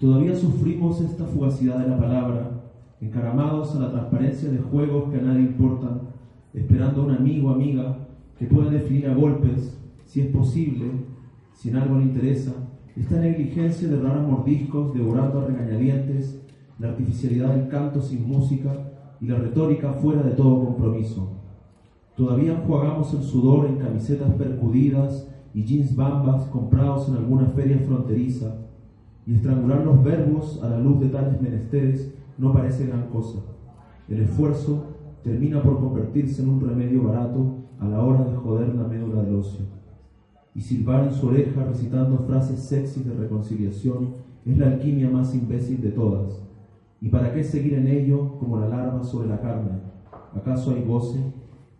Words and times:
Todavía 0.00 0.34
sufrimos 0.34 0.98
esta 1.02 1.26
fugacidad 1.26 1.78
de 1.80 1.88
la 1.90 1.98
palabra, 1.98 2.62
encaramados 3.02 3.76
a 3.76 3.80
la 3.80 3.90
transparencia 3.90 4.50
de 4.50 4.56
juegos 4.56 5.10
que 5.10 5.18
a 5.18 5.20
nadie 5.20 5.42
importan, 5.42 6.00
esperando 6.54 7.02
a 7.02 7.04
un 7.04 7.10
amigo 7.10 7.50
o 7.50 7.52
amiga 7.52 7.98
que 8.38 8.46
pueda 8.46 8.70
definir 8.70 9.08
a 9.08 9.14
golpes, 9.14 9.78
si 10.06 10.22
es 10.22 10.28
posible, 10.28 10.86
si 11.52 11.68
en 11.68 11.76
algo 11.76 11.98
le 11.98 12.04
interesa, 12.04 12.52
esta 12.96 13.20
negligencia 13.20 13.88
de 13.88 14.00
raros 14.00 14.26
mordiscos 14.26 14.94
devorando 14.94 15.40
a 15.40 15.44
regañadientes, 15.44 16.40
la 16.78 16.88
artificialidad 16.88 17.54
del 17.54 17.68
canto 17.68 18.00
sin 18.00 18.26
música 18.26 18.72
y 19.20 19.26
la 19.26 19.36
retórica 19.36 19.92
fuera 19.92 20.22
de 20.22 20.30
todo 20.30 20.64
compromiso. 20.64 21.28
Todavía 22.16 22.54
enjuagamos 22.54 23.12
el 23.12 23.22
sudor 23.22 23.66
en 23.66 23.76
camisetas 23.76 24.32
percudidas 24.32 25.28
y 25.52 25.62
jeans 25.62 25.94
bambas 25.94 26.44
comprados 26.46 27.06
en 27.10 27.16
alguna 27.16 27.48
feria 27.48 27.78
fronteriza 27.80 28.60
y 29.26 29.34
estrangular 29.34 29.84
los 29.84 30.02
verbos 30.02 30.60
a 30.62 30.68
la 30.68 30.78
luz 30.78 31.00
de 31.00 31.08
tales 31.08 31.40
menesteres 31.40 32.14
no 32.38 32.52
parece 32.52 32.86
gran 32.86 33.08
cosa. 33.08 33.38
El 34.08 34.20
esfuerzo 34.20 34.84
termina 35.22 35.62
por 35.62 35.78
convertirse 35.78 36.42
en 36.42 36.48
un 36.48 36.60
remedio 36.60 37.04
barato 37.04 37.56
a 37.78 37.86
la 37.86 38.02
hora 38.02 38.24
de 38.24 38.34
joder 38.36 38.74
la 38.74 38.88
médula 38.88 39.22
del 39.22 39.36
ocio. 39.36 39.66
Y 40.54 40.60
silbar 40.60 41.04
en 41.04 41.12
su 41.12 41.28
oreja 41.28 41.64
recitando 41.64 42.18
frases 42.26 42.60
sexys 42.60 43.06
de 43.06 43.14
reconciliación 43.14 44.14
es 44.44 44.58
la 44.58 44.66
alquimia 44.66 45.10
más 45.10 45.34
imbécil 45.34 45.80
de 45.80 45.90
todas. 45.90 46.42
¿Y 47.00 47.08
para 47.08 47.32
qué 47.32 47.44
seguir 47.44 47.74
en 47.74 47.86
ello 47.86 48.38
como 48.38 48.58
la 48.58 48.68
larva 48.68 49.02
sobre 49.04 49.28
la 49.28 49.40
carne? 49.40 49.78
¿Acaso 50.34 50.72
hay 50.72 50.84
goce? 50.84 51.18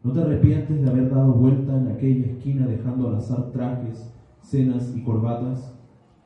¿No 0.03 0.13
te 0.13 0.21
arrepientes 0.21 0.81
de 0.81 0.89
haber 0.89 1.11
dado 1.11 1.33
vuelta 1.35 1.77
en 1.77 1.89
aquella 1.89 2.27
esquina 2.27 2.67
dejando 2.67 3.09
al 3.09 3.17
azar 3.17 3.51
trajes, 3.53 4.13
cenas 4.41 4.95
y 4.97 5.03
corbatas? 5.03 5.80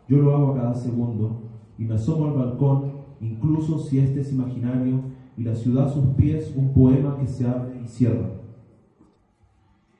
Yo 0.09 0.19
lo 0.19 0.35
hago 0.35 0.53
a 0.53 0.57
cada 0.57 0.75
segundo 0.75 1.41
y 1.79 1.85
me 1.85 1.95
asomo 1.95 2.27
al 2.27 2.35
balcón, 2.35 2.93
incluso 3.21 3.79
si 3.79 3.99
este 3.99 4.21
es 4.21 4.33
imaginario 4.33 5.01
y 5.37 5.45
la 5.45 5.55
ciudad 5.55 5.87
a 5.87 5.91
sus 5.91 6.05
pies 6.17 6.53
un 6.57 6.73
poema 6.73 7.17
que 7.19 7.27
se 7.27 7.47
abre 7.47 7.81
y 7.83 7.89
cierra. 7.89 8.29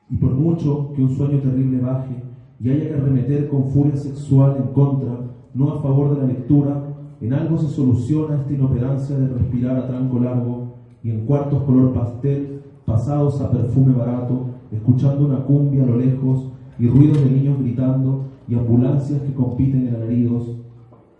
Y 0.09 0.17
por 0.17 0.33
mucho 0.33 0.93
que 0.95 1.01
un 1.01 1.09
sueño 1.09 1.39
terrible 1.39 1.79
baje 1.79 2.15
y 2.59 2.69
haya 2.69 2.89
que 2.89 2.95
remeter 2.95 3.49
con 3.49 3.69
furia 3.69 3.97
sexual 3.97 4.57
en 4.57 4.73
contra, 4.73 5.19
no 5.53 5.71
a 5.71 5.81
favor 5.81 6.15
de 6.15 6.21
la 6.21 6.27
lectura, 6.27 6.83
en 7.19 7.33
algo 7.33 7.57
se 7.57 7.67
soluciona 7.67 8.35
esta 8.35 8.53
inoperancia 8.53 9.17
de 9.17 9.27
respirar 9.27 9.77
a 9.77 9.87
tranco 9.87 10.19
largo 10.19 10.75
y 11.03 11.09
en 11.09 11.25
cuartos 11.25 11.63
color 11.63 11.93
pastel, 11.93 12.61
pasados 12.85 13.41
a 13.41 13.51
perfume 13.51 13.93
barato, 13.93 14.47
escuchando 14.71 15.25
una 15.25 15.43
cumbia 15.43 15.83
a 15.83 15.87
lo 15.87 15.97
lejos 15.97 16.51
y 16.77 16.87
ruidos 16.87 17.23
de 17.23 17.31
niños 17.31 17.59
gritando 17.59 18.04
y 18.47 18.55
ambulancias 18.55 19.21
que 19.21 19.33
compiten 19.33 19.87
en 19.87 19.95
alaridos, 19.95 20.57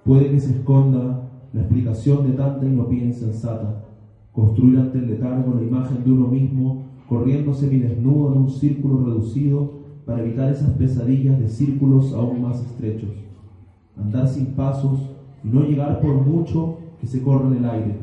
puede 0.04 0.30
que 0.31 0.40
se 0.40 0.52
esconda 0.52 1.30
la 1.54 1.62
explicación 1.62 2.28
de 2.28 2.34
tanta 2.34 2.66
inopía 2.66 3.06
insensata, 3.06 3.86
construir 4.31 4.78
ante 4.80 5.00
el 5.00 5.08
letargo 5.08 5.56
la 5.56 5.64
imagen 5.64 6.03
de 6.03 6.12
uno 6.12 6.28
mismo 6.28 6.86
corriendo 7.08 7.53
semidesnudo 7.53 8.34
en 8.34 8.40
un 8.40 8.50
círculo 8.50 9.06
reducido 9.06 9.72
para 10.06 10.22
evitar 10.22 10.52
esas 10.52 10.72
pesadillas 10.72 11.40
de 11.40 11.47
círculos 11.47 12.14
aún 12.14 12.41
más 12.41 12.62
estrechos, 12.62 13.09
andar 13.97 14.28
sin 14.28 14.47
pasos 14.47 15.00
y 15.44 15.47
no 15.47 15.62
llegar 15.62 16.00
por 16.02 16.16
mucho 16.16 16.78
que 17.00 17.08
se 17.08 17.22
corre 17.22 17.47
en 17.47 17.64
el 17.64 17.69
aire. 17.69 17.96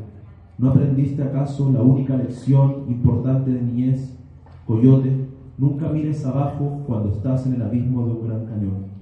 ¿No 0.59 0.71
aprendiste 0.71 1.23
acaso 1.23 1.71
la 1.73 1.83
única 1.83 2.17
lección 2.17 2.85
importante 2.89 3.51
de 3.51 3.63
niñez? 3.63 4.19
Coyote, 4.67 5.11
nunca 5.59 5.89
mires 5.89 6.25
abajo 6.25 6.83
cuando 6.87 7.11
estás 7.11 7.47
en 7.47 7.55
el 7.55 7.63
abismo 7.63 8.07
de 8.07 8.13
un 8.13 8.27
gran 8.27 8.47
cañón. 8.47 9.02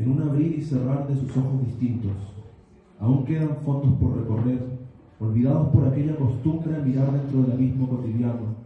En 0.00 0.10
un 0.10 0.22
abrir 0.22 0.58
y 0.58 0.62
cerrar 0.62 1.06
de 1.06 1.14
sus 1.14 1.36
ojos 1.36 1.62
distintos. 1.66 2.12
Aún 2.98 3.24
quedan 3.24 3.56
fondos 3.64 3.98
por 3.98 4.16
recorrer, 4.16 4.58
olvidados 5.18 5.68
por 5.68 5.86
aquella 5.86 6.16
costumbre 6.16 6.72
de 6.72 6.82
mirar 6.82 7.12
dentro 7.12 7.42
del 7.42 7.52
abismo 7.52 7.88
cotidiano, 7.88 8.56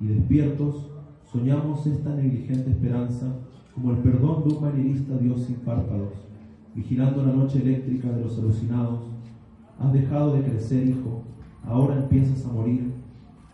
y 0.00 0.06
despiertos 0.06 0.90
soñamos 1.30 1.86
esta 1.86 2.14
negligente 2.14 2.70
esperanza 2.70 3.26
como 3.74 3.92
el 3.92 3.98
perdón 3.98 4.42
de 4.44 4.54
un 4.54 4.62
marinista 4.62 5.16
Dios 5.18 5.42
sin 5.42 5.56
párpados, 5.56 6.14
vigilando 6.74 7.24
la 7.24 7.32
noche 7.32 7.62
eléctrica 7.62 8.10
de 8.10 8.24
los 8.24 8.36
alucinados. 8.38 9.00
Has 9.78 9.92
dejado 9.92 10.34
de 10.34 10.42
crecer, 10.42 10.88
hijo, 10.88 11.22
ahora 11.64 11.96
empiezas 11.96 12.44
a 12.44 12.52
morir. 12.52 12.92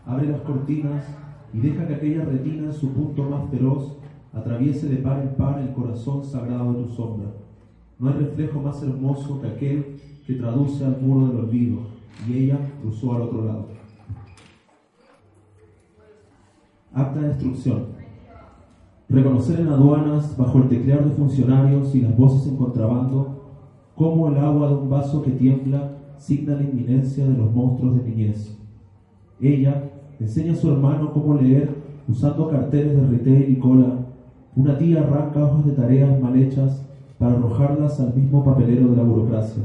Abre 0.06 0.28
las 0.28 0.40
cortinas 0.40 1.04
y 1.52 1.58
deja 1.58 1.86
que 1.86 1.94
aquella 1.94 2.24
retina 2.24 2.72
su 2.72 2.90
punto 2.92 3.28
más 3.28 3.50
feroz 3.50 3.98
atraviese 4.32 4.88
de 4.88 4.96
par 4.96 5.22
en 5.22 5.34
par 5.36 5.58
el 5.60 5.72
corazón 5.72 6.24
sagrado 6.24 6.72
de 6.72 6.84
tu 6.84 6.88
sombra. 6.90 7.28
No 7.98 8.08
hay 8.08 8.14
reflejo 8.14 8.60
más 8.60 8.82
hermoso 8.82 9.40
que 9.40 9.48
aquel 9.48 9.96
que 10.26 10.34
traduce 10.34 10.84
al 10.84 11.00
muro 11.00 11.28
del 11.28 11.40
olvido, 11.40 11.78
y 12.28 12.44
ella 12.44 12.58
cruzó 12.80 13.14
al 13.14 13.22
otro 13.22 13.44
lado. 13.44 13.66
Acta 16.92 17.20
de 17.20 17.28
instrucción. 17.28 17.98
Reconocer 19.08 19.60
en 19.60 19.68
aduanas, 19.68 20.36
bajo 20.36 20.58
el 20.58 20.68
teclear 20.68 21.04
de 21.04 21.14
funcionarios 21.14 21.94
y 21.94 22.02
las 22.02 22.16
voces 22.16 22.46
en 22.46 22.56
contrabando, 22.56 23.38
cómo 23.94 24.28
el 24.28 24.36
agua 24.36 24.68
de 24.68 24.74
un 24.74 24.90
vaso 24.90 25.22
que 25.22 25.30
tiembla 25.30 25.92
signa 26.18 26.56
la 26.56 26.62
inminencia 26.62 27.26
de 27.26 27.36
los 27.36 27.52
monstruos 27.52 27.96
de 27.96 28.08
niñez. 28.08 28.56
Ella 29.40 29.90
enseña 30.20 30.52
a 30.52 30.56
su 30.56 30.70
hermano 30.70 31.12
cómo 31.12 31.34
leer 31.34 31.74
usando 32.08 32.48
carteles 32.48 32.96
de 32.96 33.06
retail 33.06 33.50
y 33.50 33.58
cola 33.58 34.07
una 34.58 34.76
tía 34.76 35.02
arranca 35.02 35.44
hojas 35.44 35.66
de 35.66 35.72
tareas 35.72 36.20
mal 36.20 36.34
hechas 36.34 36.84
para 37.16 37.34
arrojarlas 37.34 38.00
al 38.00 38.12
mismo 38.12 38.44
papelero 38.44 38.88
de 38.88 38.96
la 38.96 39.04
burocracia. 39.04 39.62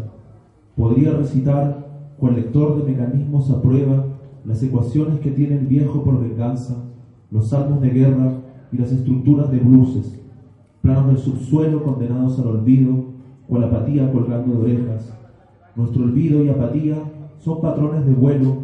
Podría 0.78 1.14
recitar, 1.14 2.14
cual 2.20 2.36
lector 2.36 2.78
de 2.78 2.92
mecanismos 2.92 3.50
a 3.50 3.60
prueba, 3.60 4.06
las 4.46 4.62
ecuaciones 4.62 5.20
que 5.20 5.32
tiene 5.32 5.58
el 5.58 5.66
viejo 5.66 6.04
por 6.04 6.22
venganza, 6.22 6.76
los 7.32 7.48
salmos 7.48 7.82
de 7.82 7.90
guerra 7.90 8.34
y 8.72 8.78
las 8.78 8.92
estructuras 8.92 9.50
de 9.52 9.58
bruces, 9.58 10.22
planos 10.84 11.08
del 11.08 11.18
subsuelo 11.18 11.84
condenados 11.84 12.38
al 12.38 12.50
olvido, 12.50 13.14
la 13.50 13.68
apatía 13.68 14.12
colgando 14.12 14.54
de 14.54 14.62
orejas. 14.62 15.12
Nuestro 15.76 16.04
olvido 16.04 16.44
y 16.44 16.50
apatía 16.50 16.98
son 17.40 17.62
patrones 17.62 18.06
de 18.06 18.14
vuelo, 18.14 18.58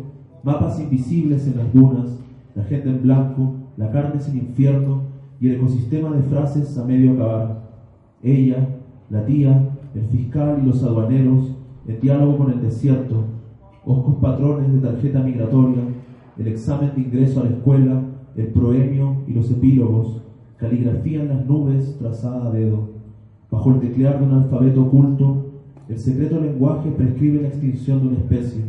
mapas 0.44 0.79
invisibles 0.79 1.47
en 1.47 1.57
las 1.57 1.73
dunas, 1.73 2.19
la 2.53 2.63
gente 2.66 2.90
en 2.90 3.01
blanco, 3.01 3.53
la 3.78 3.91
carne 3.91 4.19
sin 4.19 4.38
infierno 4.38 5.09
y 5.40 5.48
el 5.48 5.56
ecosistema 5.56 6.12
de 6.12 6.24
frases 6.24 6.78
a 6.78 6.86
medio 6.86 7.14
acabar. 7.14 7.70
Ella, 8.22 8.68
la 9.10 9.26
tía, 9.26 9.70
el 9.96 10.06
fiscal 10.06 10.60
y 10.62 10.68
los 10.68 10.84
aduaneros, 10.84 11.56
el 11.88 12.00
diálogo 12.00 12.38
con 12.38 12.52
el 12.52 12.62
desierto, 12.62 13.24
oscos 13.86 14.16
patrones 14.16 14.72
de 14.74 14.80
tarjeta 14.80 15.22
migratoria, 15.22 15.82
el 16.38 16.48
examen 16.48 16.92
de 16.96 17.02
ingreso 17.02 17.40
a 17.40 17.46
la 17.46 17.50
escuela, 17.52 18.02
el 18.36 18.48
proemio 18.48 19.24
y 19.28 19.34
los 19.34 19.50
epílogos, 19.50 20.22
caligrafía 20.58 21.22
en 21.22 21.30
las 21.30 21.46
nubes 21.46 21.98
trazada 21.98 22.48
a 22.48 22.52
dedo. 22.52 22.90
Bajo 23.50 23.72
el 23.72 23.80
teclear 23.80 24.20
de 24.20 24.26
un 24.26 24.34
alfabeto 24.34 24.84
oculto, 24.84 25.46
el 25.88 25.97
secreto 25.97 26.40
lenguaje 26.40 26.92
prescribe 26.92 27.42
la 27.42 27.47
extinción 27.47 28.02
de 28.02 28.08
una 28.09 28.18
especie. 28.18 28.64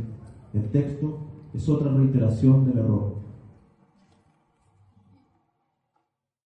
El 0.55 0.63
texto 0.71 1.19
es 1.53 1.69
otra 1.69 1.93
reiteración 1.93 2.65
del 2.65 2.79
error. 2.79 3.20